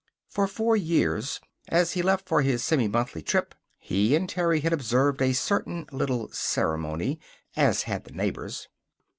[0.27, 4.73] For four years, as he left for his semi monthly trip, he and Terry had
[4.73, 7.19] observed a certain little ceremony
[7.55, 8.67] (as had the neighbors).